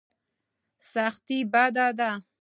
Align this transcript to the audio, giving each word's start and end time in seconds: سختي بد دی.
سختي 0.91 1.39
بد 1.53 1.77
دی. 1.99 2.11